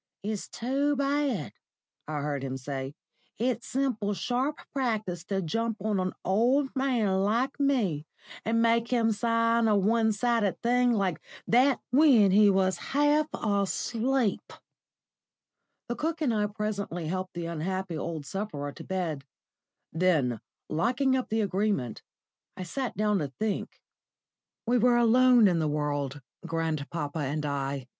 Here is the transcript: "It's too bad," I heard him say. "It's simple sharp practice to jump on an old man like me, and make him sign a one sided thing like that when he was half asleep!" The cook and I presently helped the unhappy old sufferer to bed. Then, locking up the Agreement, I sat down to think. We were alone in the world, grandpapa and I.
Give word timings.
"It's 0.23 0.47
too 0.49 0.95
bad," 0.95 1.53
I 2.07 2.21
heard 2.21 2.41
him 2.43 2.57
say. 2.57 2.95
"It's 3.37 3.67
simple 3.67 4.15
sharp 4.15 4.59
practice 4.73 5.23
to 5.25 5.43
jump 5.43 5.77
on 5.79 5.99
an 5.99 6.13
old 6.25 6.75
man 6.75 7.19
like 7.21 7.59
me, 7.59 8.07
and 8.43 8.63
make 8.63 8.87
him 8.87 9.11
sign 9.11 9.67
a 9.67 9.75
one 9.77 10.11
sided 10.11 10.59
thing 10.63 10.91
like 10.91 11.21
that 11.45 11.81
when 11.91 12.31
he 12.31 12.49
was 12.49 12.77
half 12.79 13.27
asleep!" 13.31 14.51
The 15.87 15.95
cook 15.95 16.19
and 16.19 16.33
I 16.33 16.47
presently 16.47 17.05
helped 17.05 17.35
the 17.35 17.45
unhappy 17.45 17.95
old 17.95 18.25
sufferer 18.25 18.71
to 18.71 18.83
bed. 18.83 19.23
Then, 19.93 20.41
locking 20.67 21.15
up 21.15 21.29
the 21.29 21.41
Agreement, 21.41 22.01
I 22.57 22.63
sat 22.63 22.97
down 22.97 23.19
to 23.19 23.27
think. 23.39 23.79
We 24.65 24.79
were 24.79 24.97
alone 24.97 25.47
in 25.47 25.59
the 25.59 25.67
world, 25.67 26.23
grandpapa 26.43 27.19
and 27.19 27.45
I. 27.45 27.85